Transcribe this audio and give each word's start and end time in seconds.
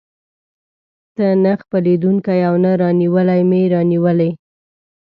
ته 1.15 1.27
نه 1.43 1.53
خپلېدونکی 1.61 2.39
او 2.49 2.55
نه 2.63 2.71
رانیولى 2.81 3.39
مې 3.49 3.61
راونیولې. 3.73 4.31